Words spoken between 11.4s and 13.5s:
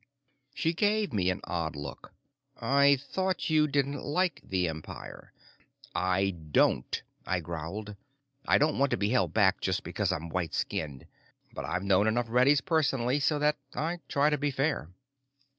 But I've known enough reddies personally so